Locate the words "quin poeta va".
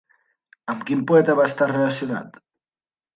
0.87-1.45